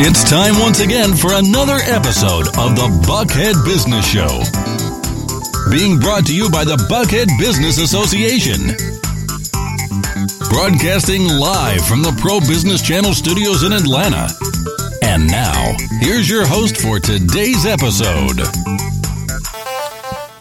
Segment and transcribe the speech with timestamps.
[0.00, 4.42] It's time once again for another episode of the Buckhead Business Show.
[5.70, 8.68] Being brought to you by the Buckhead Business Association.
[10.48, 14.28] Broadcasting live from the Pro Business Channel studios in Atlanta.
[15.02, 18.67] And now, here's your host for today's episode.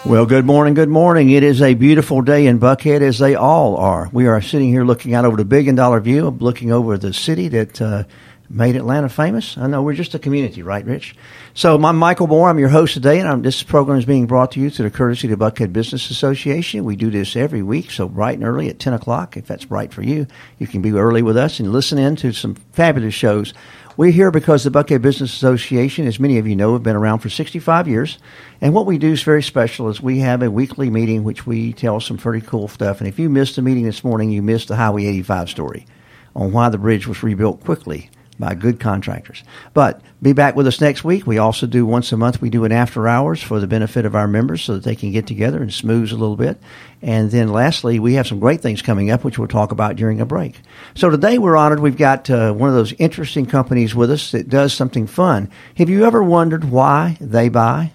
[0.07, 1.31] Well, good morning, good morning.
[1.31, 4.09] It is a beautiful day in Buckhead, as they all are.
[4.13, 7.49] We are sitting here looking out over the billion dollar view, looking over the city
[7.49, 8.05] that uh,
[8.49, 9.57] made Atlanta famous.
[9.57, 11.13] I know we're just a community, right, Rich?
[11.53, 12.47] So I'm Michael Moore.
[12.49, 14.95] I'm your host today, and I'm, this program is being brought to you through the
[14.95, 16.85] courtesy of the Buckhead Business Association.
[16.85, 19.35] We do this every week, so bright and early at 10 o'clock.
[19.35, 20.25] If that's bright for you,
[20.57, 23.53] you can be early with us and listen in to some fabulous shows.
[23.97, 27.17] We're here because the Buckhead Business Association, as many of you know, have been around
[27.17, 28.19] for 65 years.
[28.61, 31.73] And what we do is very special is we have a weekly meeting which we
[31.73, 32.99] tell some pretty cool stuff.
[32.99, 35.87] And if you missed the meeting this morning, you missed the Highway 85 story
[36.35, 39.43] on why the bridge was rebuilt quickly by good contractors.
[39.73, 41.25] But be back with us next week.
[41.25, 44.15] We also do once a month, we do an after hours for the benefit of
[44.15, 46.57] our members so that they can get together and smooth a little bit.
[47.01, 50.21] And then lastly, we have some great things coming up, which we'll talk about during
[50.21, 50.61] a break.
[50.95, 51.79] So today we're honored.
[51.79, 55.49] We've got uh, one of those interesting companies with us that does something fun.
[55.77, 57.91] Have you ever wondered why they buy?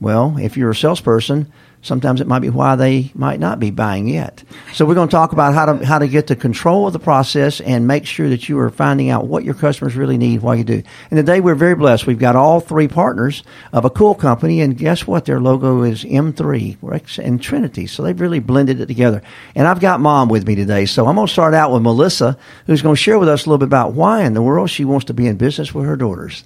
[0.00, 4.08] Well, if you're a salesperson, sometimes it might be why they might not be buying
[4.08, 4.42] yet.
[4.72, 6.98] So we're going to talk about how to how to get the control of the
[6.98, 10.54] process and make sure that you are finding out what your customers really need while
[10.54, 10.82] you do.
[11.10, 12.06] And today we're very blessed.
[12.06, 13.42] We've got all three partners
[13.72, 15.24] of a cool company, and guess what?
[15.24, 17.86] Their logo is M3 Rex and Trinity.
[17.86, 19.22] So they've really blended it together.
[19.54, 22.36] And I've got Mom with me today, so I'm going to start out with Melissa,
[22.66, 24.84] who's going to share with us a little bit about why in the world she
[24.84, 26.44] wants to be in business with her daughters.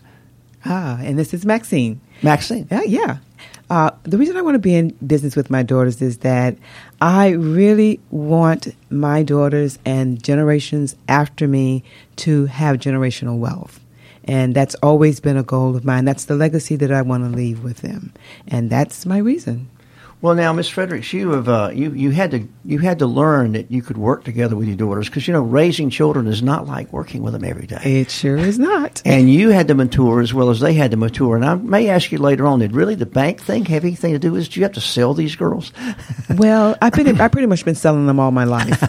[0.67, 2.01] Ah, and this is Maxine.
[2.23, 2.67] Maxine.
[2.71, 3.17] Yeah, yeah.
[3.71, 6.57] Uh, the reason I want to be in business with my daughters is that
[7.01, 11.83] I really want my daughters and generations after me
[12.17, 13.81] to have generational wealth.
[14.25, 16.05] And that's always been a goal of mine.
[16.05, 18.13] That's the legacy that I want to leave with them.
[18.49, 19.69] And that's my reason.
[20.21, 23.53] Well, now, Miss Fredericks, you have uh, you you had to you had to learn
[23.53, 26.67] that you could work together with your daughters because you know raising children is not
[26.67, 28.01] like working with them every day.
[28.01, 29.03] It sure is not.
[29.15, 31.37] And you had to mature as well as they had to mature.
[31.37, 34.19] And I may ask you later on, did really the bank thing have anything to
[34.19, 34.47] do with?
[34.47, 34.53] It?
[34.53, 35.73] Do you have to sell these girls?
[36.37, 38.83] well, I've been I pretty much been selling them all my life.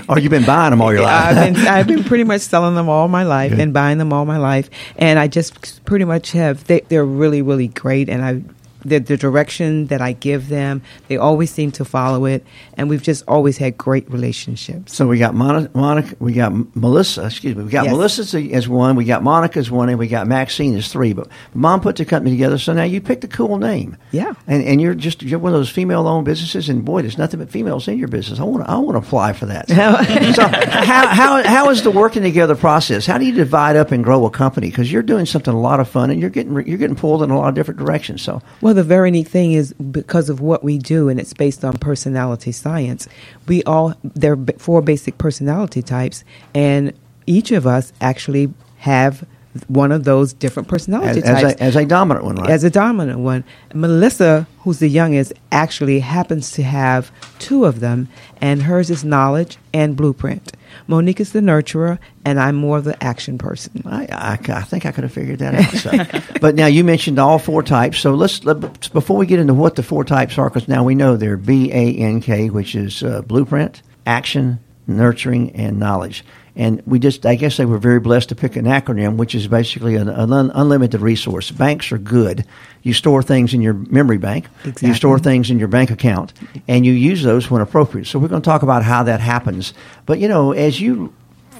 [0.08, 1.36] or you've been buying them all your life?
[1.36, 3.60] I've been I've been pretty much selling them all my life Good.
[3.60, 6.64] and buying them all my life, and I just pretty much have.
[6.64, 8.42] They, they're really really great, and I
[8.84, 13.02] the, the direction that I give them, they always seem to follow it, and we've
[13.02, 14.94] just always had great relationships.
[14.94, 17.92] So we got Monica, Monica we got Melissa, excuse me, we got yes.
[17.92, 21.12] Melissa as one, we got Monica as one, and we got Maxine as three.
[21.12, 23.96] But mom put the company together, so now you picked a cool name.
[24.12, 27.40] Yeah, and and you're just you're one of those female-owned businesses, and boy, there's nothing
[27.40, 28.40] but females in your business.
[28.40, 29.68] I want to I want to apply for that.
[29.68, 29.74] So,
[30.32, 33.06] so how how how is the working together process?
[33.06, 34.68] How do you divide up and grow a company?
[34.70, 37.30] Because you're doing something a lot of fun, and you're getting you're getting pulled in
[37.30, 38.22] a lot of different directions.
[38.22, 41.32] So well, well, the very neat thing is because of what we do, and it's
[41.32, 43.08] based on personality science.
[43.48, 46.22] We all there are four basic personality types,
[46.54, 46.92] and
[47.26, 49.26] each of us actually have
[49.66, 52.48] one of those different personality as, types as a, as a, dominant one, right?
[52.48, 53.42] As a dominant one.
[53.74, 57.10] Melissa, who's the youngest, actually happens to have
[57.40, 58.06] two of them,
[58.40, 60.52] and hers is knowledge and blueprint.
[60.86, 63.82] Monique is the nurturer, and I'm more of the action person.
[63.86, 65.72] I, I, I think I could have figured that out.
[66.12, 66.32] So.
[66.40, 67.98] but now you mentioned all four types.
[67.98, 70.94] So let's let, before we get into what the four types are, because now we
[70.94, 76.24] know they're B A N K, which is uh, blueprint, action, nurturing, and knowledge.
[76.56, 79.46] And we just, I guess they were very blessed to pick an acronym, which is
[79.46, 81.50] basically an, an un, unlimited resource.
[81.50, 82.44] Banks are good.
[82.82, 84.46] You store things in your memory bank.
[84.64, 84.88] Exactly.
[84.88, 86.32] You store things in your bank account,
[86.66, 88.06] and you use those when appropriate.
[88.06, 89.74] So we're going to talk about how that happens.
[90.06, 91.14] But you know, as you,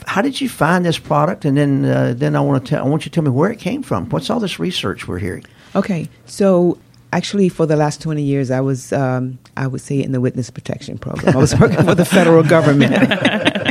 [0.06, 1.44] how did you find this product?
[1.44, 3.50] And then, uh, then I want to tell, I want you to tell me where
[3.50, 4.08] it came from.
[4.08, 5.44] What's all this research we're hearing?
[5.76, 6.78] Okay, so
[7.12, 10.50] actually for the last 20 years i was um, i would say in the witness
[10.50, 12.92] protection program i was working for the federal government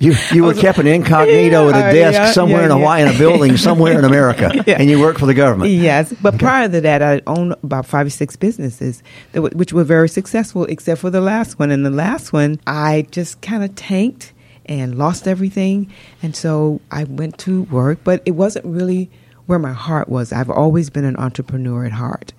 [0.00, 3.02] You you were kept an incognito yeah, at a desk yeah, somewhere yeah, in Hawaii
[3.02, 5.70] in a building somewhere in America, and you worked for the government.
[5.72, 6.42] Yes, but okay.
[6.42, 9.02] prior to that, I owned about five or six businesses,
[9.32, 11.70] that w- which were very successful, except for the last one.
[11.70, 14.32] And the last one, I just kind of tanked
[14.64, 15.92] and lost everything,
[16.22, 19.10] and so I went to work, but it wasn't really
[19.44, 20.32] where my heart was.
[20.32, 22.32] I've always been an entrepreneur at heart,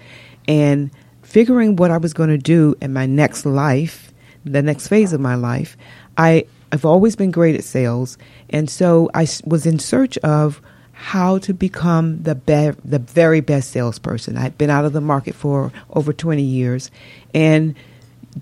[0.48, 0.90] and
[1.22, 4.12] figuring what I was going to do in my next life,
[4.44, 5.78] the next phase of my life,
[6.18, 8.18] I I've always been great at sales,
[8.50, 10.62] and so I was in search of
[10.94, 14.38] how to become the be- the very best salesperson.
[14.38, 16.92] I'd been out of the market for over 20 years,
[17.34, 17.76] and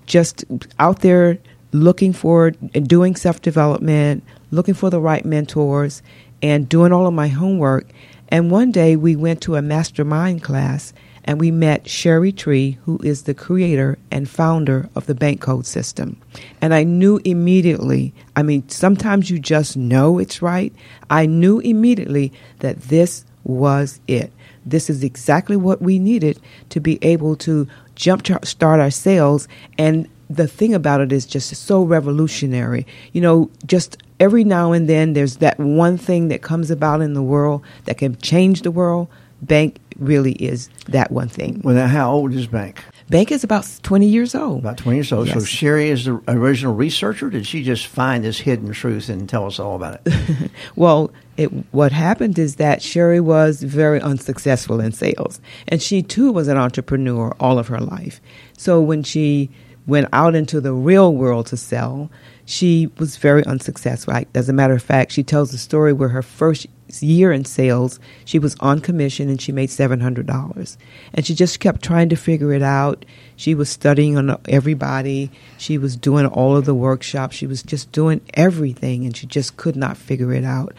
[0.06, 0.44] just
[0.78, 1.38] out there
[1.72, 6.02] looking for and doing self development, looking for the right mentors,
[6.42, 7.88] and doing all of my homework.
[8.28, 10.92] And one day we went to a mastermind class
[11.24, 15.66] and we met Cheri Tree, who is the creator and founder of the bank code
[15.66, 16.16] system.
[16.60, 20.72] And I knew immediately, I mean, sometimes you just know it's right.
[21.08, 24.32] I knew immediately that this was it.
[24.64, 26.40] This is exactly what we needed
[26.70, 29.48] to be able to jump start our sales.
[29.78, 32.86] And the thing about it is just so revolutionary.
[33.12, 37.14] You know, just every now and then there's that one thing that comes about in
[37.14, 39.08] the world that can change the world.
[39.42, 41.60] Bank really is that one thing.
[41.62, 42.82] Well, now, how old is Bank?
[43.10, 44.60] Bank is about 20 years old.
[44.60, 45.26] About 20 years old.
[45.26, 45.40] Yes.
[45.40, 47.28] So Cheri is the original researcher.
[47.28, 50.50] Did she just find this hidden truth and tell us all about it?
[50.76, 55.40] well, it, what happened is that Cheri was very unsuccessful in sales.
[55.66, 58.20] And she too was an entrepreneur all of her life.
[58.56, 59.50] So when she
[59.86, 62.10] went out into the real world to sell,
[62.44, 64.14] she was very unsuccessful.
[64.34, 66.66] As a matter of fact, she tells a story where her first
[66.98, 70.76] year in sales, she was on commission and she made $700.
[71.14, 73.04] And she just kept trying to figure it out.
[73.36, 75.30] She was studying on everybody.
[75.58, 77.36] She was doing all of the workshops.
[77.36, 80.74] She was just doing everything and she just could not figure it out.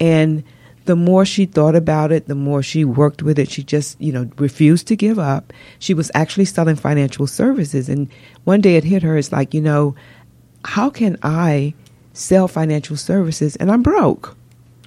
[0.00, 0.42] And
[0.86, 3.50] the more she thought about it, the more she worked with it.
[3.50, 5.52] She just, you know, refused to give up.
[5.78, 7.88] She was actually selling financial services.
[7.88, 8.08] And
[8.44, 9.94] one day it hit her, it's like, you know,
[10.64, 11.74] how can I
[12.12, 14.36] sell financial services and I'm broke?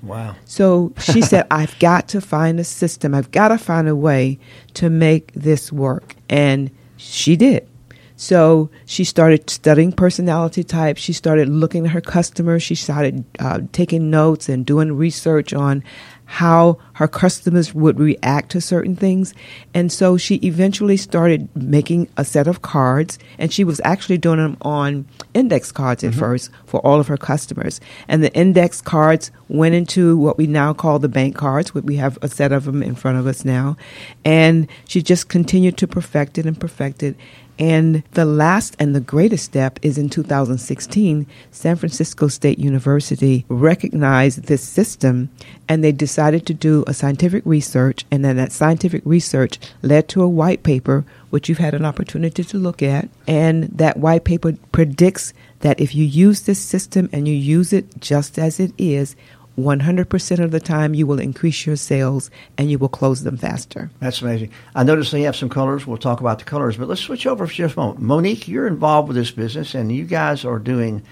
[0.04, 0.36] Wow.
[0.46, 3.16] So she said, I've got to find a system.
[3.16, 4.38] I've got to find a way
[4.76, 6.16] to make this work.
[6.30, 7.68] And she did.
[8.15, 11.01] So she started studying personality types.
[11.01, 12.63] She started looking at her customers.
[12.63, 15.83] She started uh, taking notes and doing research on
[16.25, 19.33] how her customers would react to certain things.
[19.74, 24.38] And so she eventually started making a set of cards, and she was actually doing
[24.38, 26.19] them on index cards at mm-hmm.
[26.19, 27.80] first for all of her customers.
[28.07, 31.75] And the index cards went into what we now call the bank cards.
[31.75, 33.77] We have a set of them in front of us now.
[34.25, 37.16] And she just continued to perfect it and perfect it.
[37.60, 44.44] And the last and the greatest step is in 2016, San Francisco State University recognized
[44.44, 45.30] this system
[45.70, 48.06] and they decided to do a scientific research.
[48.10, 52.44] And then that scientific research led to a white paper, which you've had an opportunity
[52.44, 53.10] to look at.
[53.28, 58.00] And that white paper predicts that if you use this system and you use it
[58.00, 59.16] just as it is,
[59.58, 63.92] 100% of the time you will increase your sales and you will close them faster.
[64.00, 64.52] That's amazing.
[64.74, 65.86] I noticed they have some colors.
[65.86, 68.02] We'll talk about the colors, but let's switch over for just a moment.
[68.02, 71.04] Monique, you're involved with this business and you guys are doing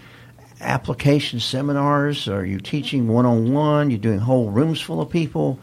[0.59, 2.27] application seminars.
[2.27, 3.91] Are you teaching one on one?
[3.91, 5.59] You're doing whole rooms full of people.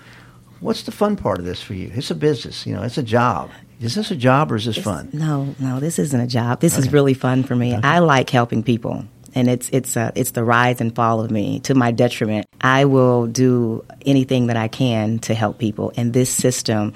[0.60, 1.90] What's the fun part of this for you?
[1.94, 3.50] It's a business, you know, it's a job.
[3.80, 5.08] Is this a job or is this it's, fun?
[5.12, 6.60] No, no, this isn't a job.
[6.60, 6.82] This okay.
[6.86, 7.76] is really fun for me.
[7.76, 7.86] Okay.
[7.86, 9.04] I like helping people
[9.34, 12.46] and it's it's uh, it's the rise and fall of me to my detriment.
[12.60, 16.94] I will do anything that I can to help people, and this system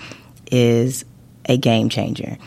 [0.50, 1.05] is
[1.46, 2.38] a game changer.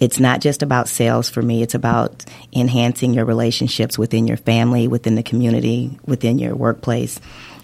[0.00, 1.62] It's not just about sales for me.
[1.62, 7.20] It's about enhancing your relationships within your family, within the community, within your workplace.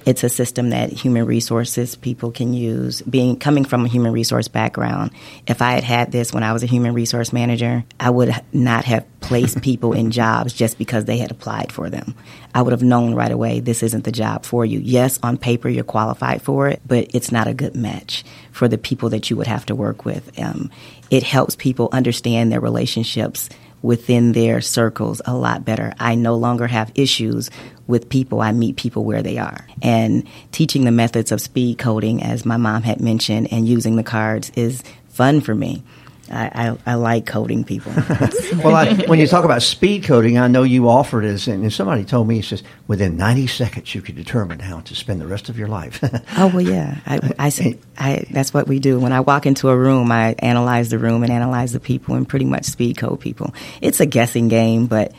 [0.09, 3.03] It's a system that human resources people can use.
[3.03, 5.11] Being coming from a human resource background,
[5.47, 8.87] if I had had this when I was a human resource manager, I would not
[8.87, 12.15] have placed people in jobs just because they had applied for them.
[12.55, 14.79] I would have known right away this isn't the job for you.
[14.79, 18.79] Yes, on paper you're qualified for it, but it's not a good match for the
[18.79, 20.39] people that you would have to work with.
[20.39, 20.71] Um,
[21.11, 23.49] it helps people understand their relationships
[23.83, 25.95] within their circles a lot better.
[25.99, 27.51] I no longer have issues
[27.87, 28.41] with people.
[28.41, 29.67] I meet people where they are.
[29.83, 34.03] And teaching the methods of speed coding, as my mom had mentioned, and using the
[34.03, 35.83] cards is fun for me.
[36.31, 37.93] I, I, I, like coding people.
[38.65, 42.05] well, I, when you talk about speed coding, I know you offered it, and somebody
[42.05, 45.49] told me, it says, within 90 seconds you could determine how to spend the rest
[45.49, 46.03] of your life.
[46.37, 46.99] oh, well, yeah.
[47.07, 48.99] I, I, I, that's what we do.
[48.99, 52.29] When I walk into a room, I analyze the room and analyze the people and
[52.29, 53.55] pretty much speed code people.
[53.81, 55.13] It's a guessing game, but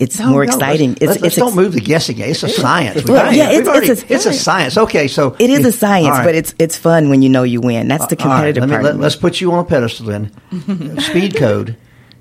[0.00, 0.90] it's no, more no, exciting.
[0.92, 2.30] Let's, it's, let's, it's don't move the guessing game.
[2.30, 3.04] It's a science.
[3.04, 4.78] Well, yeah, it's, already, it's, a, it's a science.
[4.78, 6.24] Okay, so it is a science, right.
[6.24, 7.86] but it's it's fun when you know you win.
[7.86, 10.32] That's the uh, competitive right, let me, let, us put you on a pedestal then.
[11.00, 11.76] Speed code.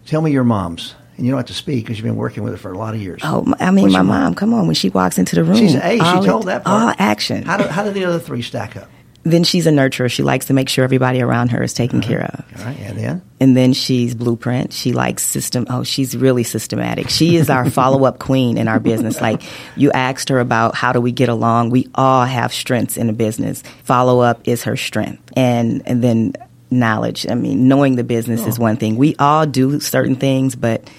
[0.06, 0.96] Tell me your mom's.
[1.16, 2.94] And you don't have to speak because you've been working with her for a lot
[2.94, 3.22] of years.
[3.26, 5.58] Oh, I mean, What's my mom, mom, Come on, when she walks into the room,
[5.58, 5.98] she's a.
[5.98, 6.82] She told that part.
[6.82, 7.44] All action.
[7.44, 8.90] How do, how do the other three stack up?
[9.32, 10.10] Then she's a nurturer.
[10.10, 12.08] She likes to make sure everybody around her is taken uh-huh.
[12.08, 12.60] care of.
[12.60, 13.22] All right, and then?
[13.40, 14.74] And then she's blueprint.
[14.74, 15.66] She likes system.
[15.70, 17.10] Oh, she's really systematic.
[17.10, 19.22] She is our follow up queen in our business.
[19.22, 19.42] Like
[19.76, 21.70] you asked her about how do we get along.
[21.70, 23.64] We all have strengths in the business.
[23.84, 26.34] Follow up is her strength, and and then
[26.72, 27.26] knowledge.
[27.30, 28.48] I mean, knowing the business oh.
[28.48, 28.98] is one thing.
[28.98, 30.90] We all do certain things, but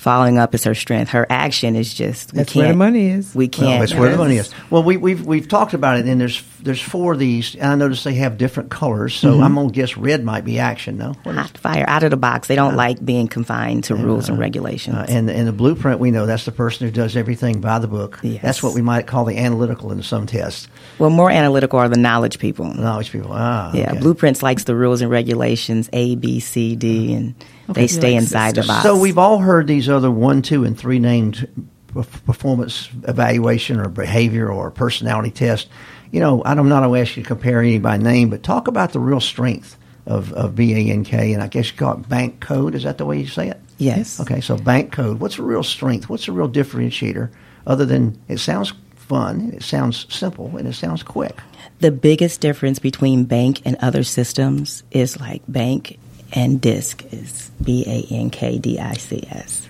[0.00, 1.10] following up is her strength.
[1.10, 2.64] Her action is just we That's can't.
[2.64, 3.34] where the money is.
[3.34, 3.80] We can't.
[3.80, 4.52] that's where the money is.
[4.70, 7.74] Well, we, we've we've talked about it, and there's there's four of these, and I
[7.74, 9.14] noticed they have different colors.
[9.14, 9.42] So Mm-hmm.
[9.42, 11.14] I'm gonna guess red might be action, no?
[11.22, 12.48] What is- Hot fire out of the box.
[12.48, 14.96] They don't like being confined to rules and regulations.
[14.96, 17.88] Uh, and and the blueprint, we know that's the person who does everything by the
[17.88, 18.18] book.
[18.22, 18.42] Yes.
[18.42, 20.66] That's what we might call the analytical in some tests.
[20.98, 22.72] well, more analytical are the knowledge people.
[22.74, 23.30] Knowledge people.
[23.32, 24.00] Ah, Yeah, okay.
[24.00, 27.34] Blueprints likes the rules and regulations A, B, C, D, and
[27.74, 28.82] they stay like inside the box.
[28.82, 31.48] So we've all heard these other one, two, and three named
[31.88, 35.68] performance evaluation or behavior or personality test.
[36.12, 38.68] You know, I'm not going to ask you to compare any by name, but talk
[38.68, 42.74] about the real strength of, of BANK, and I guess you call it bank code.
[42.74, 43.60] Is that the way you say it?
[43.80, 44.20] yes.
[44.20, 45.20] Okay, so bank code.
[45.20, 46.08] What's the real strength?
[46.08, 47.30] What's the real differentiator
[47.66, 51.38] other than it sounds fun, it sounds simple, and it sounds quick?
[51.80, 55.98] The biggest difference between bank and other systems is like bank
[56.32, 59.68] and DISC is B A N K D I C S.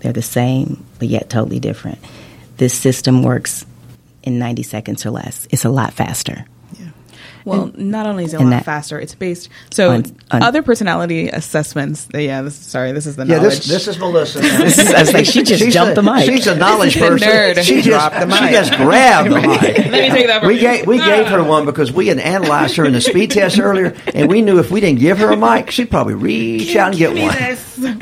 [0.00, 1.98] They're the same, but yet totally different.
[2.56, 3.64] This system works
[4.22, 5.46] in 90 seconds or less.
[5.50, 6.44] It's a lot faster.
[7.44, 9.48] Well, not only is it a lot that- faster, it's based.
[9.70, 12.08] So On- on- other personality assessments.
[12.14, 13.58] Yeah, this, sorry, this is the Yeah, knowledge.
[13.66, 14.38] this this is Melissa.
[14.42, 16.24] is- I was like, she just She's jumped a, the mic.
[16.26, 17.28] She's a knowledge This person.
[17.28, 17.62] a nerd.
[17.62, 19.62] She just Dropped the she just grabbed the mic.
[19.62, 20.60] Let me take that from We you.
[20.60, 23.94] gave we gave her one because we had analyzed her in the speed test earlier,
[24.14, 26.98] and we knew if we didn't give her a mic, she'd probably reach out and
[26.98, 27.98] get one.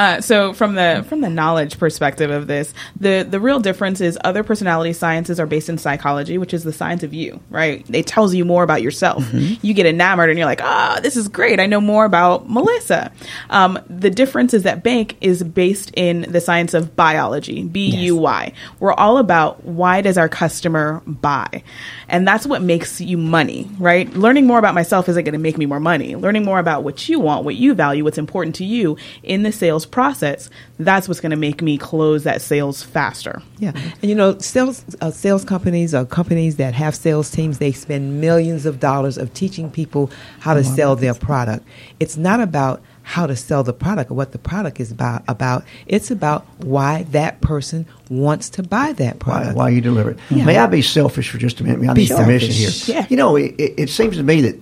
[0.00, 4.16] Uh, so from the from the knowledge perspective of this, the the real difference is
[4.24, 7.84] other personality sciences are based in psychology, which is the science of you, right?
[7.92, 9.30] It tells you more about yourself.
[9.34, 11.60] You get enamored, and you're like, ah, this is great.
[11.60, 13.12] I know more about Melissa.
[13.50, 18.16] Um, the difference is that bank is based in the science of buyology, B U
[18.16, 18.54] Y.
[18.78, 21.62] We're all about why does our customer buy,
[22.08, 24.10] and that's what makes you money, right?
[24.14, 26.16] Learning more about myself isn't going to make me more money.
[26.16, 29.52] Learning more about what you want, what you value, what's important to you in the
[29.52, 33.42] sales process, that's what's going to make me close that sales faster.
[33.58, 37.72] Yeah, and you know, sales uh, sales companies or companies that have sales teams, they
[37.72, 41.66] spend millions of dollars of teaching people how to sell their product.
[41.98, 45.24] It's not about how to sell the product or what the product is about.
[45.26, 49.56] About it's about why that person wants to buy that product.
[49.56, 50.18] why you deliver it.
[50.30, 51.88] May I be selfish for just a minute?
[51.88, 52.86] I Be need permission selfish.
[52.86, 52.96] here.
[52.96, 53.06] Yeah.
[53.08, 54.56] You know, it, it, it seems to me that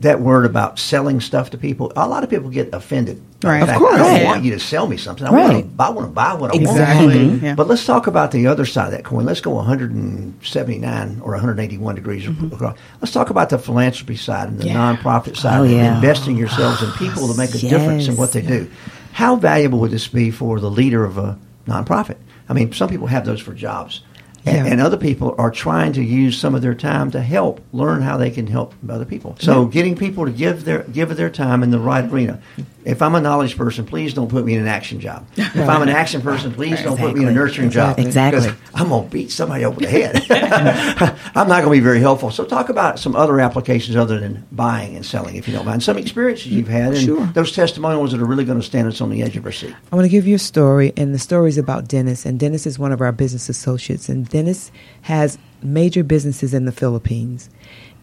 [0.00, 3.20] that word about selling stuff to people, a lot of people get offended.
[3.42, 3.60] Right.
[3.62, 3.94] Of fact, course.
[3.94, 4.24] I don't Yeah.
[4.26, 5.26] want you to sell me something.
[5.26, 5.62] I want Right.
[5.62, 7.06] to buy, I want to buy what I Exactly.
[7.06, 7.32] want.
[7.32, 7.44] Mm-hmm.
[7.44, 7.54] Yeah.
[7.54, 9.26] But let's talk about the other side of that coin.
[9.26, 12.46] Let's go 179 or 181 degrees mm-hmm.
[12.54, 12.76] across.
[13.00, 15.94] Let's talk about the philanthropy side and the nonprofit side Oh, yeah.
[15.96, 18.68] investing yourselves in ah, people to make a difference in what they do.
[19.12, 21.36] How valuable would this be for the leader of a
[21.68, 22.16] nonprofit?
[22.48, 24.00] I mean, some people have those for jobs.
[24.46, 24.72] And, Yeah.
[24.72, 28.16] and other people are trying to use some of their time to help learn how
[28.16, 29.36] they can help other people.
[29.38, 32.38] So, getting people to give their give their time in the right arena.
[32.82, 35.26] If I'm a knowledge person, please don't put me in an action job.
[35.36, 37.34] If I'm an action person, please don't put me in a Exactly.
[37.34, 37.98] nurturing job.
[37.98, 38.50] Exactly.
[38.74, 40.24] I'm going to beat somebody over the head.
[41.34, 42.30] I'm not going to be very helpful.
[42.30, 45.82] So, talk about some other applications other than buying and selling, if you don't mind.
[45.82, 47.26] Some experiences you've had, and Sure.
[47.34, 49.74] those testimonials that are really going to stand us on the edge of our seat.
[49.92, 52.24] I want to give you a story, and the story is about Dennis.
[52.24, 54.72] And Dennis is one of our business associates, and Dennis
[55.02, 57.50] has major businesses in the Philippines.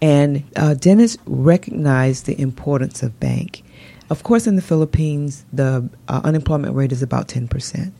[0.02, 3.64] And uh, Dennis recognized the importance of bank.
[4.10, 7.92] Of course, in the Philippines, the uh, unemployment rate is about 10%.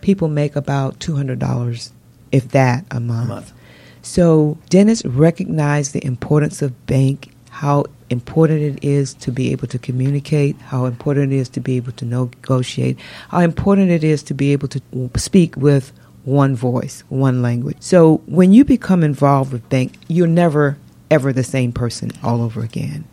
[0.00, 1.90] People make about $200,
[2.32, 3.28] if that, a month.
[3.28, 3.52] month.
[4.02, 9.78] So Dennis recognized the importance of bank, how important it is to be able to
[9.78, 14.34] communicate, how important it is to be able to negotiate, how important it is to
[14.34, 14.80] be able to
[15.16, 15.92] speak with
[16.24, 17.76] one voice, one language.
[17.80, 20.76] So when you become involved with bank, you're never
[21.10, 23.04] ever the same person all over again.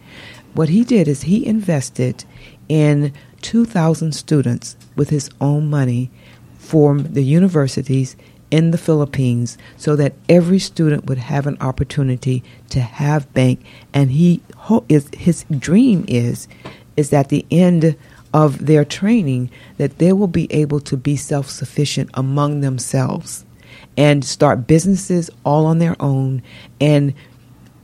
[0.53, 2.25] What he did is he invested
[2.69, 6.11] in 2,000 students with his own money
[6.57, 8.15] for the universities
[8.49, 14.11] in the Philippines so that every student would have an opportunity to have bank and
[14.11, 14.41] he
[14.89, 16.47] his dream is
[16.95, 17.95] is at the end
[18.33, 23.45] of their training that they will be able to be self-sufficient among themselves
[23.95, 26.41] and start businesses all on their own
[26.79, 27.13] and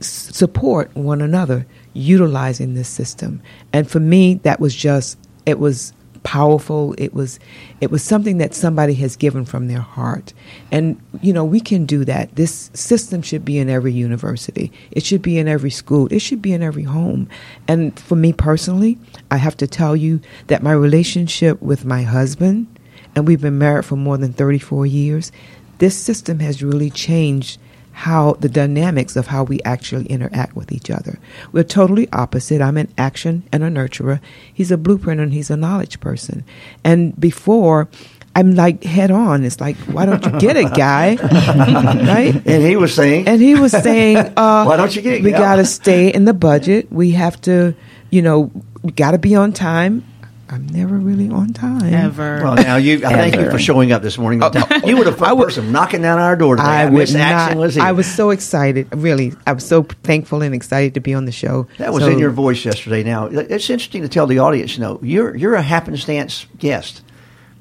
[0.00, 3.40] support one another utilizing this system.
[3.72, 5.92] And for me, that was just it was
[6.24, 6.94] powerful.
[6.98, 7.38] It was
[7.80, 10.34] it was something that somebody has given from their heart.
[10.72, 12.34] And you know, we can do that.
[12.34, 14.72] This system should be in every university.
[14.90, 16.08] It should be in every school.
[16.10, 17.28] It should be in every home.
[17.68, 18.98] And for me personally,
[19.30, 22.66] I have to tell you that my relationship with my husband
[23.14, 25.30] and we've been married for more than 34 years.
[25.78, 27.60] This system has really changed
[27.94, 31.18] how the dynamics of how we actually interact with each other.
[31.52, 32.60] We're totally opposite.
[32.60, 34.20] I'm an action and a nurturer.
[34.52, 36.44] He's a blueprint and he's a knowledge person.
[36.82, 37.88] And before,
[38.34, 39.44] I'm like head on.
[39.44, 41.14] It's like, why don't you get it, guy?
[41.22, 42.34] right?
[42.44, 45.30] And he was saying, And he was saying, uh, Why don't you get it, We
[45.30, 46.90] got to stay in the budget.
[46.90, 47.76] We have to,
[48.10, 48.50] you know,
[48.82, 50.04] we got to be on time.
[50.50, 51.92] I'm never really on time.
[51.92, 52.40] Ever.
[52.42, 54.40] well, now you, I thank you for showing up this morning.
[54.42, 54.50] Oh,
[54.84, 56.68] you would have I a would- person knocking down our door today.
[56.68, 57.62] I Miss would Action not.
[57.62, 57.78] was.
[57.78, 58.94] I was so excited.
[58.94, 61.66] Really, I was so thankful and excited to be on the show.
[61.78, 63.02] That was So- in your voice yesterday.
[63.02, 64.76] Now it's interesting to tell the audience.
[64.76, 67.00] You know, you're you're a happenstance guest.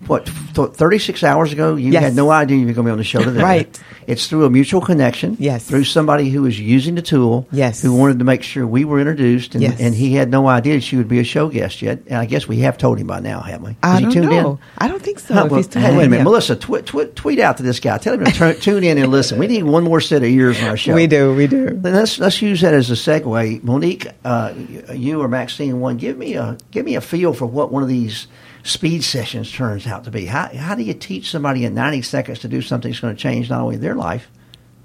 [0.07, 2.03] What th- thirty six hours ago, you Yes.
[2.03, 3.41] had no idea you were going to be on the show today.
[3.53, 3.79] Right.
[4.05, 5.37] It's through a mutual connection.
[5.39, 5.63] Yes.
[5.65, 7.47] Through somebody who was using the tool.
[7.53, 7.81] Yes.
[7.81, 9.79] Who wanted to make sure we were introduced, and, Yes.
[9.79, 11.99] and he had no idea she would be a show guest yet.
[12.07, 13.75] And I guess we have told him by now, haven't we?
[13.81, 14.51] I he don't tuned know.
[14.51, 14.57] in?
[14.77, 15.33] I don't think so.
[15.33, 16.23] Huh, well, hey, wait a minute, yeah.
[16.23, 16.57] Melissa.
[16.57, 17.97] Tw- tw- tweet out to this guy.
[17.97, 19.39] Tell him to turn, tune in and listen.
[19.39, 20.93] We need one more set of ears on our show.
[20.95, 21.33] We do.
[21.33, 21.79] We do.
[21.81, 23.63] Let's let's use that as a segue.
[23.63, 24.53] Monique, uh,
[24.93, 27.89] you or Maxine, one, give me a give me a feel for what one of
[27.89, 28.27] these
[28.63, 30.25] speed sessions turns out to be.
[30.25, 33.21] How how do you teach somebody in ninety seconds to do something that's going to
[33.21, 34.29] change not only their life,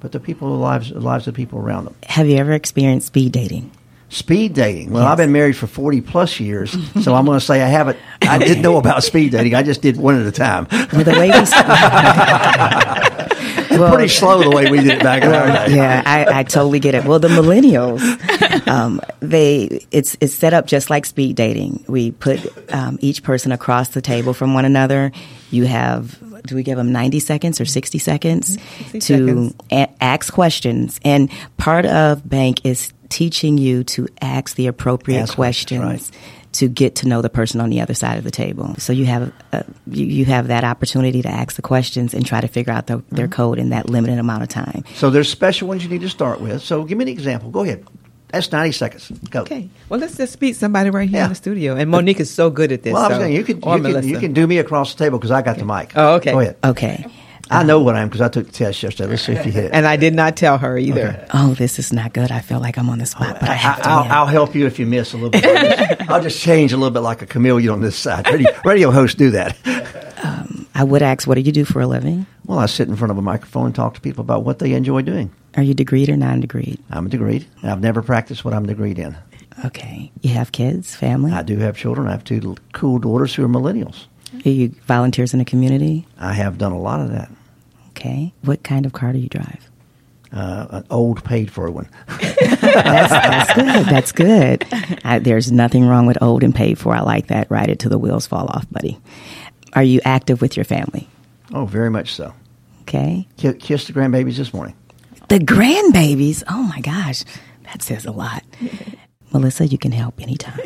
[0.00, 1.94] but the people lives the lives of people around them?
[2.04, 3.70] Have you ever experienced speed dating?
[4.10, 4.90] Speed dating.
[4.90, 6.70] Well, I've been married for forty plus years,
[7.04, 7.98] so I'm going to say I haven't.
[8.22, 9.54] I didn't know about speed dating.
[9.54, 10.66] I just did one at a time.
[10.70, 11.44] Well, the way we
[13.78, 15.76] Well, Pretty slow the way we did it back in our day.
[15.76, 17.04] yeah, I, I totally get it.
[17.04, 18.00] Well, the millennials,
[18.66, 21.84] um, they it's it's set up just like speed dating.
[21.86, 22.40] We put
[22.74, 25.12] um, each person across the table from one another.
[25.50, 28.58] You have do we give them ninety seconds or sixty seconds
[28.90, 29.54] 60 to seconds.
[29.70, 30.98] a- ask questions?
[31.04, 36.10] And part of bank is teaching you to ask the appropriate Ask questions, questions.
[36.12, 36.34] right.
[36.52, 39.04] To get to know the person on the other side of the table, so you
[39.04, 42.72] have uh, you, you have that opportunity to ask the questions and try to figure
[42.72, 44.82] out the, their code in that limited amount of time.
[44.94, 46.62] So there's special ones you need to start with.
[46.62, 47.50] So give me an example.
[47.50, 47.84] Go ahead.
[48.28, 49.10] That's ninety seconds.
[49.30, 49.42] Go.
[49.42, 49.68] Okay.
[49.90, 51.24] Well, let's just meet somebody right here Yeah.
[51.24, 51.76] in the studio.
[51.76, 52.94] And Monique is so good at this.
[52.94, 54.94] Well, I was so- saying you could or you can, you can do me across
[54.94, 55.92] the table because I got the mic.
[55.96, 56.32] Oh, okay.
[56.32, 56.56] Go ahead.
[56.64, 57.06] Okay.
[57.50, 59.10] I know what I am because I took the test yesterday.
[59.10, 59.70] Let's see if you hit it.
[59.72, 61.08] And I did not tell her either.
[61.08, 61.26] Okay.
[61.34, 62.30] Oh, this is not good.
[62.30, 63.88] I feel like I'm on the spot, but I have to.
[63.88, 64.12] I'll.
[64.12, 65.44] I'll help you if you miss a little bit.
[66.10, 68.26] I'll just, change a little bit like a chameleon on this side.
[68.30, 69.56] Radio, radio hosts do that.
[70.22, 72.26] Um, I would ask, what do you do for a living?
[72.46, 74.72] Well, I sit in front of a microphone and talk to people about what they
[74.72, 75.30] enjoy doing.
[75.56, 76.78] Are you degreed or non-degreed?
[76.90, 77.46] I'm a degreed.
[77.62, 79.16] and I've never practiced what I'm degreed in.
[79.64, 80.12] Okay.
[80.22, 81.32] You have kids, family.
[81.32, 82.06] I do have children.
[82.06, 84.06] I have two cool daughters who are millennials.
[84.44, 86.06] Are you volunteers in the community?
[86.18, 87.30] I have done a lot of that.
[87.98, 88.32] Okay.
[88.42, 89.68] What kind of car do you drive?
[90.32, 91.88] Uh, an old paid for one.
[92.08, 93.86] That's, that's good.
[93.86, 94.66] That's good.
[95.04, 96.94] I, there's nothing wrong with old and paid for.
[96.94, 97.50] I like that.
[97.50, 99.00] Ride it till the wheels fall off, buddy.
[99.72, 101.08] Are you active with your family?
[101.52, 102.34] Oh, very much so.
[102.82, 103.26] Okay.
[103.36, 104.74] Ki- Kissed the grandbabies this morning.
[105.28, 106.42] The grandbabies.
[106.48, 107.24] Oh my gosh.
[107.64, 108.42] That says a lot.
[109.32, 110.58] Melissa, you can help anytime.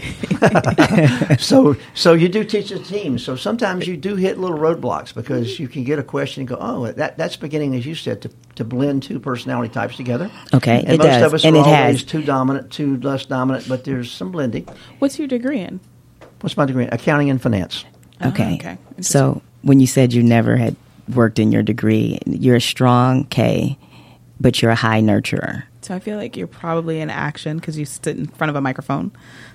[1.38, 3.18] so so you do teach the team.
[3.18, 5.62] So sometimes you do hit little roadblocks because mm-hmm.
[5.62, 8.30] you can get a question and go, oh, that that's beginning, as you said, to,
[8.54, 10.30] to blend two personality types together.
[10.54, 12.04] Okay, and it most does, of us and are it always has.
[12.04, 14.68] too dominant, too less dominant, but there's some blending.
[15.00, 15.80] What's your degree in?
[16.40, 16.84] What's my degree?
[16.84, 16.92] in?
[16.92, 17.84] Accounting and finance.
[18.24, 18.60] Okay.
[18.64, 18.78] Ah, okay.
[19.00, 20.76] So when you said you never had
[21.12, 23.76] worked in your degree, you're a strong K,
[24.40, 25.64] but you're a high nurturer.
[25.82, 28.60] So I feel like you're probably in action because you sit in front of a
[28.60, 29.10] microphone.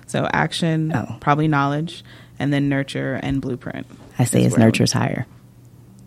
[0.06, 1.16] So action, Oh.
[1.20, 2.04] probably knowledge,
[2.38, 3.86] and then nurture and blueprint.
[4.18, 5.26] I say is his where I would- nurture's higher.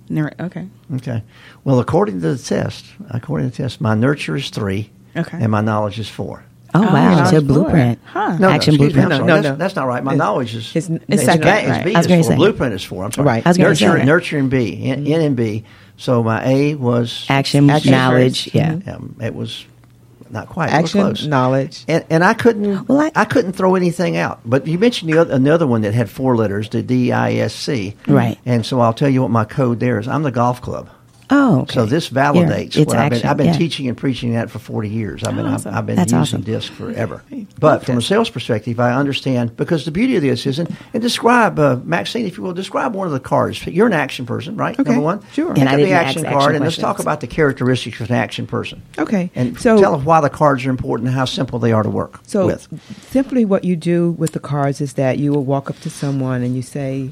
[0.09, 0.67] Nur- okay.
[0.95, 1.23] Okay.
[1.63, 5.37] Well, according to the test, according to the test, my nurture is three, Okay.
[5.41, 6.43] and my knowledge is four.
[6.73, 7.99] Oh, Oh, wow, knowledge it's a blueprint.
[8.05, 8.37] Huh.
[8.37, 9.11] No, Action no, excuse me, I'm blueprint.
[9.11, 9.27] sorry.
[9.27, 9.55] No, that's, no.
[9.55, 10.03] that's not right.
[10.03, 11.63] My It's- knowledge is it's- it's it's second, B- right.
[11.77, 12.23] it's B I was is four.
[12.31, 12.35] say.
[12.35, 13.03] Blueprint is four.
[13.05, 13.27] I'm sorry.
[13.27, 13.45] Right.
[13.45, 14.05] I was gonna nurture, say.
[14.05, 15.63] nurture and B, N, N and B.
[15.97, 18.55] So my A was Action, Action knowledge, first.
[18.55, 18.77] yeah.
[18.87, 19.65] Um, it was
[20.31, 20.69] not quite.
[20.69, 21.25] It Action, close.
[21.27, 21.83] knowledge.
[21.87, 22.87] And, and I couldn't.
[22.87, 24.39] Well, I- I, couldn't throw anything out.
[24.45, 27.53] But you mentioned the other, another one that had four letters, the D I S
[27.53, 27.95] C.
[28.07, 28.37] Right.
[28.45, 30.07] And so I'll tell you what my code there is.
[30.07, 30.89] I'm the golf club.
[31.31, 31.73] Oh, okay.
[31.73, 33.25] So this validates it's what I've been.
[33.25, 33.57] I've been yeah.
[33.57, 35.23] teaching and preaching that for 40 years.
[35.23, 35.45] I've been.
[35.45, 36.41] I've, I've been That's using awesome.
[36.41, 37.23] DISC forever.
[37.59, 41.01] But from a sales perspective, I understand because the beauty of this is, and, and
[41.01, 43.63] describe uh, Maxine, if you will, describe one of the cards.
[43.67, 44.79] You're an action person, right?
[44.79, 45.51] Okay, Number one, sure.
[45.51, 48.47] And I the action action card, and let's talk about the characteristics of an action
[48.47, 48.81] person.
[48.97, 49.29] Okay.
[49.35, 51.89] And so tell us why the cards are important and how simple they are to
[51.89, 52.67] work So with.
[53.09, 56.41] simply what you do with the cards is that you will walk up to someone
[56.41, 57.11] and you say,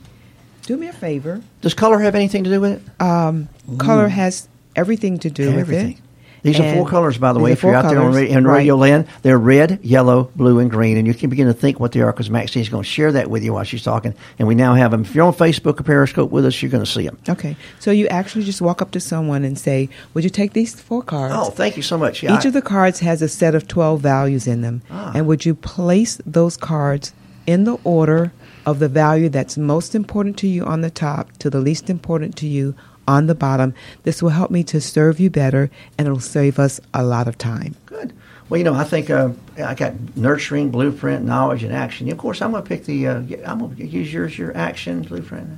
[0.69, 3.01] "Do me a favor." Does color have anything to do with it?
[3.01, 5.87] Um, color has everything to do Everything.
[5.87, 6.03] with it.
[6.43, 7.53] These are four colors, by the way.
[7.53, 8.57] If you're four out there on colors, ra- in right.
[8.57, 11.91] radio land, they're red, yellow, blue, and green, and you can begin to think what
[11.91, 14.13] they are because Maxine's going to share that with you while she's talking.
[14.37, 15.01] And we now have them.
[15.01, 17.17] If you're on Facebook or Periscope with us, you're going to see them.
[17.27, 20.79] Okay, so you actually just walk up to someone and say, "Would you take these
[20.79, 22.21] four cards?" Oh, thank you so much.
[22.21, 24.83] Yeah, Each of the cards has a set of 12 values in them.
[24.91, 25.13] Ah.
[25.15, 27.11] And would you place those cards
[27.47, 28.31] in the order
[28.69, 32.35] of the value that's most important to you on the top to the least important
[32.37, 32.75] to you
[33.07, 33.73] on the bottom.
[34.03, 37.37] This will help me to serve you better and it'll save us a lot of
[37.37, 37.75] time.
[37.85, 38.13] Good.
[38.49, 39.29] Well, you know, I think uh,
[39.63, 42.11] I got nurturing, blueprint, knowledge, and action.
[42.11, 43.07] Of course, I'm going to pick the.
[43.07, 45.49] Uh, I'm going to use yours, your action, blueprint.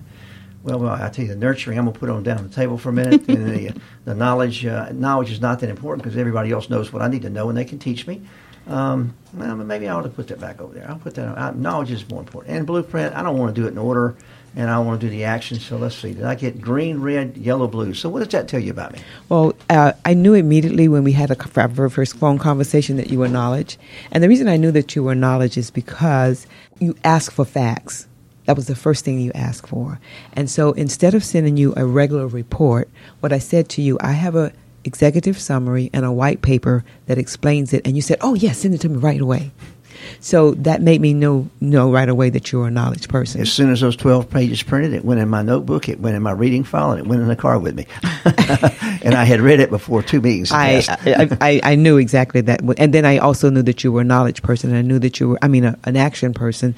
[0.63, 2.54] Well, well, I tell you, the nurturing, I'm going to put on down on the
[2.54, 3.28] table for a minute.
[3.28, 7.02] and the, the knowledge, uh, knowledge is not that important because everybody else knows what
[7.02, 8.21] I need to know and they can teach me.
[8.67, 10.88] Um, well, maybe I ought to put that back over there.
[10.88, 11.36] I'll put that.
[11.38, 11.62] On.
[11.62, 12.56] knowledge is more important.
[12.56, 14.15] And blueprint, I don't want to do it in order
[14.56, 15.60] and I want to do the action.
[15.60, 16.13] So let's see.
[16.13, 17.93] Did I get green, red, yellow, blue?
[17.93, 19.00] So what does that tell you about me?
[19.30, 21.36] Well, uh, I knew immediately when we had a
[21.67, 23.78] very first phone conversation that you were knowledge,
[24.12, 26.47] and the reason I knew that you were knowledge is because
[26.80, 28.08] you ask for facts.
[28.45, 29.99] That was the first thing you asked for.
[30.34, 34.13] And so instead of sending you a regular report, what I said to you, I
[34.13, 34.51] have a
[34.84, 37.86] executive summary and a white paper that explains it.
[37.86, 39.51] And you said, oh, yes, send it to me right away.
[40.19, 43.41] So that made me know know right away that you're a knowledge person.
[43.41, 46.23] As soon as those twelve pages printed, it went in my notebook, it went in
[46.23, 47.86] my reading file, and it went in the car with me.
[49.04, 50.51] and I had read it before two meetings.
[50.51, 54.01] I, I, I, I knew exactly that, and then I also knew that you were
[54.01, 54.69] a knowledge person.
[54.69, 56.75] And I knew that you were, I mean, a, an action person,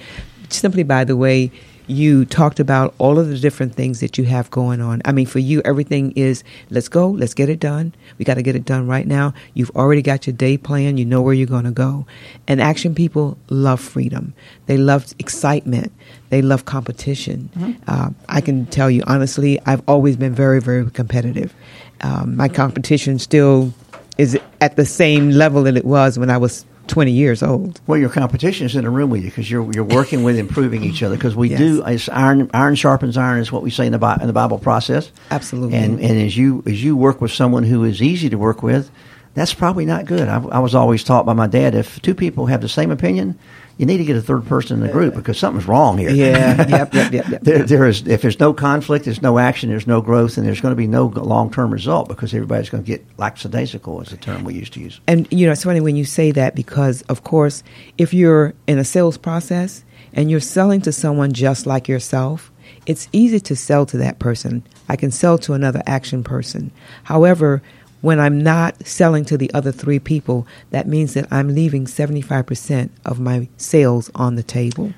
[0.54, 1.52] simply by the way
[1.88, 5.02] you talked about all of the different things that you have going on.
[5.06, 7.94] I mean, for you, everything is let's go, let's get it done.
[8.18, 9.34] We got to get it done right now.
[9.54, 12.06] You've already got your day plan, you know where you're going to go.
[12.48, 14.34] And action people love freedom,
[14.68, 15.92] they love excitement,
[16.30, 17.50] they love competition.
[17.56, 17.84] Mm-hmm.
[17.88, 21.54] Uh, I can tell you honestly, I've always been very, very competitive.
[22.02, 23.74] Um, my competition still
[24.18, 27.80] is at the same level that it was when I was 20 years old.
[27.88, 30.84] Well, your competition is in a room with you because you're you're working with improving
[30.84, 31.60] each other because we yes.
[31.60, 34.60] do it's iron iron sharpens iron is what we say in the in the Bible
[34.60, 35.12] process.
[35.32, 35.78] Absolutely.
[35.78, 38.92] And and as you as you work with someone who is easy to work with,
[39.34, 40.28] that's probably not good.
[40.28, 43.40] I, I was always taught by my dad if two people have the same opinion,
[43.78, 46.12] you need to get a third person in the group because something's wrong here.
[46.12, 47.28] Yeah, yep, yep, yep.
[47.30, 47.42] yep.
[47.42, 50.62] there, there is if there's no conflict, there's no action, there's no growth, and there's
[50.62, 54.18] going to be no long term result because everybody's going to get lackadaisical, is the
[54.18, 55.00] term we used to use.
[55.08, 57.64] And you know, it's funny when you say that because, of course,
[57.98, 59.84] if you're in a sales process
[60.14, 62.52] and you're selling to someone just like yourself,
[62.86, 64.64] it's easy to sell to that person.
[64.90, 66.72] I can sell to another action person.
[67.04, 67.62] However,
[68.04, 72.90] when I'm not selling to the other three people, that means that I'm leaving 75%
[73.06, 74.94] of my sales on the table.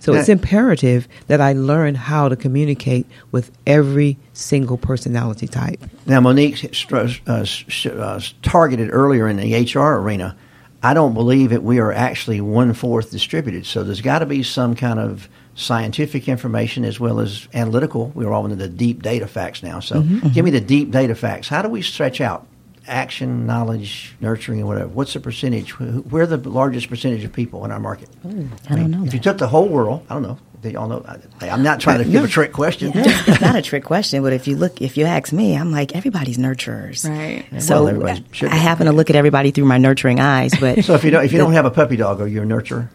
[0.00, 5.80] So it's imperative that I learn how to communicate with every single personality type.
[6.04, 7.46] Now, Monique uh, uh,
[7.86, 10.36] uh, targeted earlier in the HR arena.
[10.82, 13.64] I don't believe that we are actually one fourth distributed.
[13.64, 18.12] So there's got to be some kind of scientific information as well as analytical.
[18.14, 19.80] We're all into the deep data facts now.
[19.80, 21.48] So mm-hmm, give me the deep data facts.
[21.48, 22.46] How do we stretch out
[22.90, 25.78] action, knowledge, nurturing, and whatever, what's the percentage?
[25.78, 28.08] We're the largest percentage of people in our market.
[28.26, 28.98] Ooh, I, I mean, don't know.
[29.04, 29.14] If that.
[29.14, 30.38] you took the whole world, I don't know.
[30.62, 31.02] They all know.
[31.40, 32.92] I'm not trying to give a trick question.
[32.94, 35.72] Yeah, it's not a trick question, but if you look, if you ask me, I'm
[35.72, 37.62] like everybody's nurturers, right?
[37.62, 40.52] So well, I happen to look at everybody through my nurturing eyes.
[40.60, 42.42] But so if you don't, if you the, don't have a puppy dog, are you
[42.42, 42.88] a nurturer?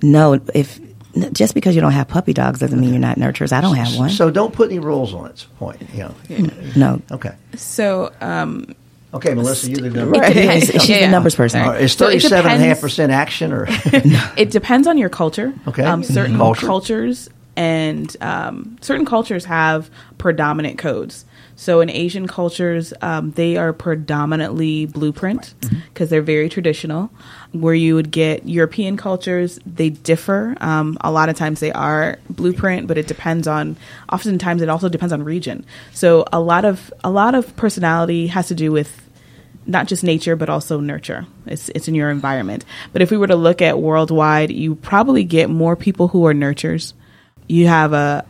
[0.00, 0.80] No, if
[1.32, 3.52] just because you don't have puppy dogs doesn't mean you're not nurturers.
[3.52, 4.08] I don't have one.
[4.08, 5.82] So don't put any rules on its point.
[5.92, 6.50] You know.
[6.76, 7.02] No.
[7.10, 7.34] Okay.
[7.56, 8.74] So um,
[9.14, 10.18] Okay, Melissa, you're the number.
[10.18, 10.62] Right.
[10.62, 11.06] She's yeah.
[11.06, 11.62] the numbers person.
[11.62, 11.82] Right.
[11.82, 15.52] Is thirty-seven and a half percent action, or it depends on your culture.
[15.68, 16.66] Okay, um, certain culture.
[16.66, 21.24] cultures and um, certain cultures have predominant codes.
[21.54, 26.04] So in Asian cultures, um, they are predominantly blueprint because mm-hmm.
[26.06, 27.10] they're very traditional.
[27.52, 30.56] Where you would get European cultures, they differ.
[30.60, 33.76] Um, a lot of times they are blueprint, but it depends on.
[34.10, 35.64] Oftentimes, it also depends on region.
[35.92, 38.98] So a lot of a lot of personality has to do with
[39.66, 41.26] not just nature but also nurture.
[41.46, 42.64] It's it's in your environment.
[42.92, 46.34] But if we were to look at worldwide, you probably get more people who are
[46.34, 46.94] nurtures.
[47.52, 48.24] You have a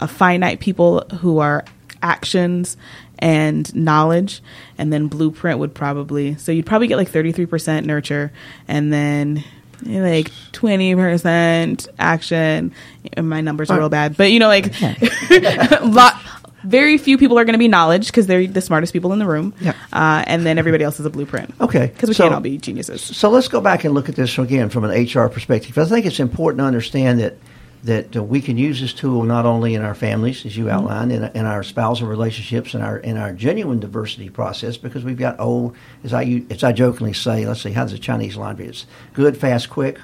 [0.00, 1.64] a finite people who are
[2.02, 2.76] actions
[3.18, 4.42] and knowledge
[4.76, 8.30] and then blueprint would probably so you'd probably get like 33% nurture
[8.68, 9.42] and then
[9.84, 12.74] like 20% action.
[13.18, 14.78] My numbers are real bad but you know like
[15.82, 16.20] lot
[16.62, 19.26] very few people are going to be knowledge because they're the smartest people in the
[19.26, 19.72] room yeah.
[19.92, 21.54] Uh, and then everybody else is a blueprint.
[21.60, 23.00] Okay because we so, can't all be geniuses.
[23.00, 26.04] so let's go back and look at this again from an hr perspective i think
[26.04, 27.38] it's important to understand that
[27.86, 30.74] that uh, we can use this tool not only in our families, as you mm-hmm.
[30.74, 35.18] outlined, in, in our spousal relationships, and our in our genuine diversity process, because we've
[35.18, 38.66] got old, as I as I jokingly say, let's see, how does the Chinese laundry?
[38.66, 39.98] It's good, fast, quick.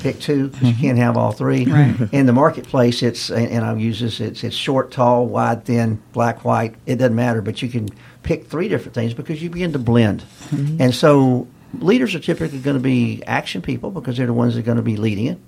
[0.00, 0.66] Pick two because mm-hmm.
[0.68, 1.66] you can't have all three.
[1.66, 2.08] Right.
[2.10, 4.18] In the marketplace, it's and I'll use this.
[4.18, 6.74] It's it's short, tall, wide, thin, black, white.
[6.86, 7.90] It doesn't matter, but you can
[8.22, 10.22] pick three different things because you begin to blend.
[10.48, 10.80] Mm-hmm.
[10.80, 11.48] And so
[11.80, 14.78] leaders are typically going to be action people because they're the ones that are going
[14.78, 15.38] to be leading it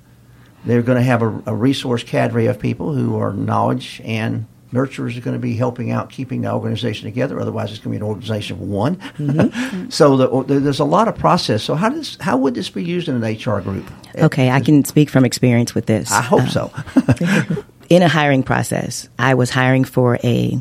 [0.65, 5.17] They're going to have a, a resource cadre of people who are knowledge and nurturers
[5.17, 7.41] are going to be helping out keeping the organization together.
[7.41, 8.97] Otherwise, it's going to be an organization of one.
[8.97, 9.89] Mm-hmm.
[9.91, 11.63] so the, there's a lot of process.
[11.63, 13.91] So how does how would this be used in an HR group?
[14.17, 16.11] Okay, I can speak from experience with this.
[16.11, 17.65] I hope uh, so.
[17.89, 20.61] in a hiring process, I was hiring for a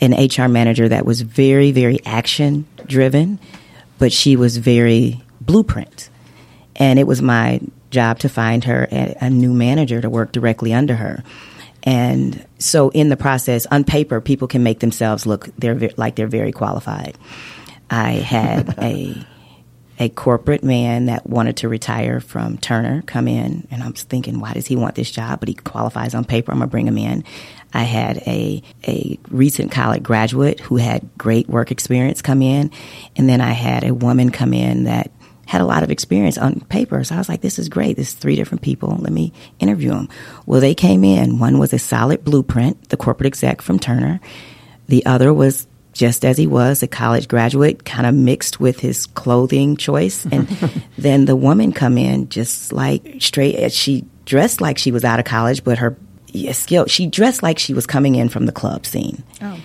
[0.00, 3.38] an HR manager that was very very action driven,
[3.98, 6.10] but she was very blueprint,
[6.76, 7.60] and it was my
[7.96, 11.24] job to find her a, a new manager to work directly under her.
[11.82, 16.26] And so, in the process, on paper, people can make themselves look they're like they're
[16.26, 17.16] very qualified.
[17.88, 19.14] I had a
[19.98, 24.52] a corporate man that wanted to retire from Turner come in, and I'm thinking, why
[24.52, 25.40] does he want this job?
[25.40, 26.52] But he qualifies on paper.
[26.52, 27.24] I'm gonna bring him in.
[27.72, 32.72] I had a a recent college graduate who had great work experience come in,
[33.16, 35.10] and then I had a woman come in that
[35.46, 37.02] had a lot of experience on paper.
[37.04, 37.96] So I was like, this is great.
[37.96, 38.96] This is three different people.
[39.00, 40.08] Let me interview them.
[40.44, 41.38] Well, they came in.
[41.38, 44.20] One was a solid blueprint, the corporate exec from Turner.
[44.88, 49.06] The other was just as he was, a college graduate, kind of mixed with his
[49.06, 50.26] clothing choice.
[50.26, 50.46] And
[50.98, 55.18] then the woman come in just like straight, uh, she dressed like she was out
[55.18, 55.96] of college, but her
[56.52, 59.22] skill, she dressed like she was coming in from the club scene.
[59.40, 59.58] Oh.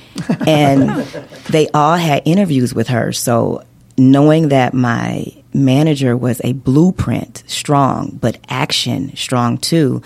[0.47, 0.89] and
[1.49, 3.11] they all had interviews with her.
[3.11, 3.63] So
[3.97, 10.01] knowing that my manager was a blueprint strong, but action strong too,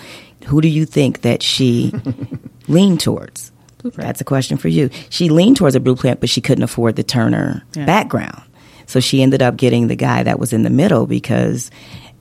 [0.46, 1.92] who do you think that she
[2.68, 3.52] leaned towards?
[3.78, 4.06] Blueprint.
[4.06, 4.90] That's a question for you.
[5.10, 7.84] She leaned towards a blueprint, but she couldn't afford the Turner yeah.
[7.84, 8.42] background.
[8.86, 11.70] So she ended up getting the guy that was in the middle because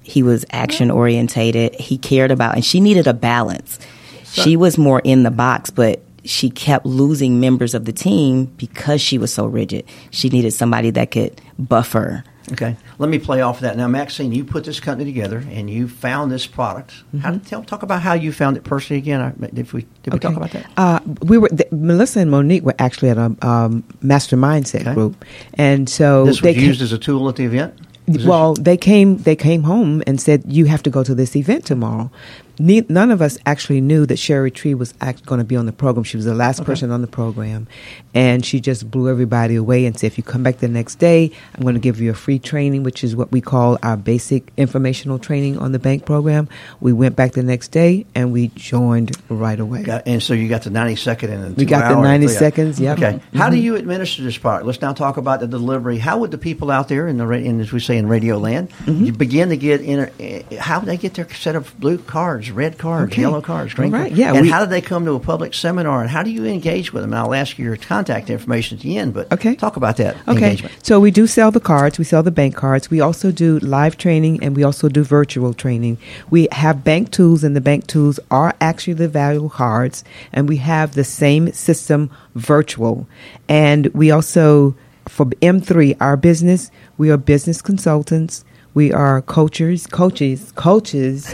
[0.01, 1.75] he was action orientated.
[1.75, 3.79] He cared about, and she needed a balance.
[4.23, 8.45] So, she was more in the box, but she kept losing members of the team
[8.57, 9.85] because she was so rigid.
[10.11, 12.23] She needed somebody that could buffer.
[12.51, 14.31] Okay, let me play off of that now, Maxine.
[14.31, 16.91] You put this company together and you found this product.
[16.91, 17.17] Mm-hmm.
[17.19, 19.35] How tell talk about how you found it personally again?
[19.53, 20.27] Did we did we okay.
[20.27, 20.69] talk about that?
[20.77, 24.93] Uh, we were the, Melissa and Monique were actually at a um, master mindset okay.
[24.93, 27.73] group, and so this was they used as a tool at the event.
[28.07, 29.17] Well, they came.
[29.17, 32.11] They came home and said, "You have to go to this event tomorrow."
[32.59, 35.73] Ne- none of us actually knew that Cheri Tree was going to be on the
[35.73, 36.03] program.
[36.03, 36.65] She was the last okay.
[36.65, 37.67] person on the program,
[38.13, 41.31] and she just blew everybody away and said, "If you come back the next day,
[41.53, 44.51] I'm going to give you a free training, which is what we call our basic
[44.57, 46.47] informational training on the bank program."
[46.79, 49.83] We went back the next day and we joined right away.
[49.83, 52.79] Got, and so you got the 90 second and we got the 90 seconds.
[52.79, 52.93] Yeah.
[52.93, 53.13] Okay.
[53.13, 53.37] Mm-hmm.
[53.37, 54.65] How do you administer this part?
[54.65, 55.97] Let's now talk about the delivery.
[55.97, 58.69] How would the people out there in the in, as we say in Radio Land
[58.69, 59.13] mm-hmm.
[59.15, 60.11] begin to get in?
[60.19, 62.44] Eh, how would they get their set of blue cards?
[62.45, 63.21] Cards, red cards, okay.
[63.21, 64.07] yellow cards, green right.
[64.07, 64.17] cards.
[64.17, 66.45] Yeah, and we, how do they come to a public seminar, and how do you
[66.45, 67.13] engage with them?
[67.13, 69.55] And I'll ask you your contact information at the end, but okay.
[69.55, 70.31] talk about that okay.
[70.31, 70.73] engagement.
[70.83, 71.97] So we do sell the cards.
[71.97, 72.89] We sell the bank cards.
[72.89, 75.97] We also do live training, and we also do virtual training.
[76.29, 80.03] We have bank tools, and the bank tools are actually the valuable cards,
[80.33, 83.07] and we have the same system virtual.
[83.47, 84.75] And we also,
[85.07, 91.33] for M3, our business, we are business consultants we are coaches, coaches, coaches,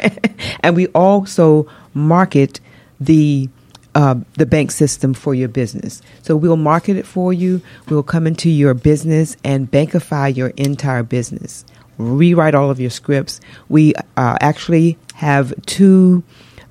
[0.60, 2.60] and we also market
[3.00, 3.48] the
[3.94, 6.02] uh, the bank system for your business.
[6.20, 7.62] So we'll market it for you.
[7.88, 11.64] We'll come into your business and bankify your entire business.
[11.96, 13.40] Rewrite all of your scripts.
[13.70, 16.22] We uh, actually have two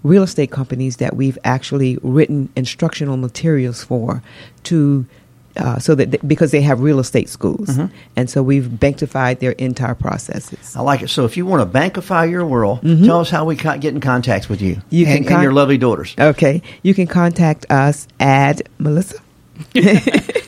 [0.04, 4.22] real estate companies that we've actually written instructional materials for
[4.66, 5.08] to
[5.58, 7.96] uh, so that they, because they have real estate schools, mm-hmm.
[8.16, 10.76] and so we've bankified their entire processes.
[10.76, 11.10] I like it.
[11.10, 13.06] So if you want to bankify your world, mm-hmm.
[13.06, 15.78] tell us how we get in contact with you, you and, con- and your lovely
[15.78, 16.16] daughters.
[16.20, 19.20] Okay, you can contact us at Melissa.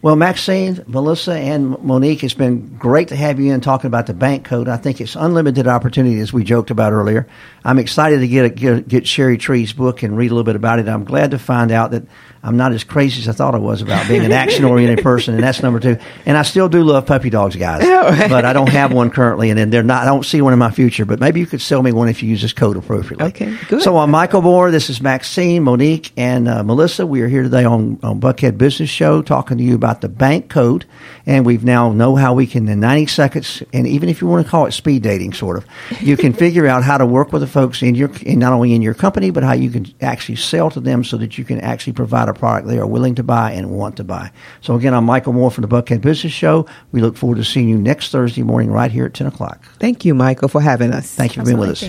[0.00, 4.14] Well, Maxine, Melissa, and Monique, it's been great to have you in talking about the
[4.14, 4.68] bank code.
[4.68, 7.26] I think it's unlimited opportunity, as we joked about earlier.
[7.64, 10.54] I'm excited to get, a, get, get Cheri Tree's book and read a little bit
[10.54, 10.86] about it.
[10.88, 12.04] I'm glad to find out that
[12.42, 15.34] I'm not as crazy as I thought I was about being an action oriented person,
[15.34, 15.98] and that's number two.
[16.24, 17.82] And I still do love puppy dogs, guys,
[18.28, 20.02] but I don't have one currently, and then they're not.
[20.02, 21.04] I don't see one in my future.
[21.04, 23.26] But maybe you could sell me one if you use this code appropriately.
[23.26, 23.82] Okay, good.
[23.82, 24.70] So I'm Michael Moore.
[24.70, 27.06] This is Maxine, Monique, and uh, Melissa.
[27.06, 30.48] We are here today on, on Buckhead Business Show talking to you about the bank
[30.48, 30.84] code,
[31.26, 34.44] and we've now know how we can in 90 seconds, and even if you want
[34.44, 35.66] to call it speed dating, sort of,
[36.00, 38.74] you can figure out how to work with the folks in your, in not only
[38.74, 41.60] in your company, but how you can actually sell to them so that you can
[41.60, 44.30] actually provide a product they are willing to buy and want to buy.
[44.60, 46.66] So again, I'm Michael Moore from the Buckhead Business Show.
[46.92, 49.64] We look forward to seeing you next Thursday morning right here at 10 o'clock.
[49.78, 51.12] Thank you, Michael, for having us.
[51.14, 51.82] Thank you for being with us.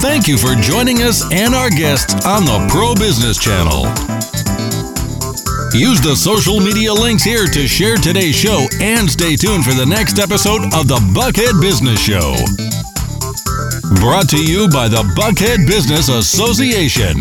[0.00, 3.82] Thank you for joining us and our guests on the Pro Business Channel.
[5.74, 9.84] Use the social media links here to share today's show and stay tuned for the
[9.84, 12.34] next episode of the Buckhead Business Show.
[14.00, 17.18] Brought to you by the Buckhead Business Association.